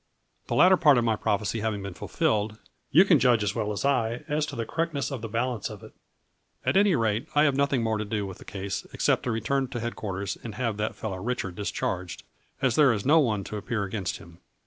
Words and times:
The 0.47 0.55
latter 0.55 0.77
part 0.77 0.97
of 0.97 1.03
my 1.03 1.15
prophecy 1.15 1.59
having 1.59 1.83
been 1.83 1.93
fulfilled, 1.93 2.57
you 2.89 3.05
can 3.05 3.19
judge 3.19 3.43
as 3.43 3.53
well 3.53 3.71
as 3.71 3.85
I 3.85 4.23
as 4.27 4.47
to 4.47 4.55
the 4.55 4.65
correctness 4.65 5.11
of 5.11 5.21
the 5.21 5.29
balance 5.29 5.69
of 5.69 5.83
it. 5.83 5.93
At 6.65 6.75
any 6.75 6.95
rate 6.95 7.27
I 7.35 7.43
have 7.43 7.55
nothing 7.55 7.83
more 7.83 7.99
to 7.99 8.03
do 8.05 8.25
with 8.25 8.39
the 8.39 8.43
case 8.45 8.83
except 8.93 9.21
to 9.25 9.31
return 9.31 9.67
to 9.67 9.79
head 9.79 9.95
quarters 9.95 10.39
and 10.43 10.55
have 10.55 10.77
that 10.77 10.95
fellow 10.95 11.17
Richard 11.17 11.53
dis 11.55 11.69
charged, 11.69 12.23
as 12.63 12.73
there 12.73 12.91
is 12.91 13.05
no 13.05 13.19
one 13.19 13.43
to 13.43 13.57
appear 13.57 13.83
against 13.83 14.17
him. 14.17 14.39